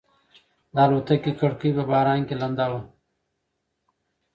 [0.73, 2.81] د الوتکې کړکۍ په باران کې لنده وه.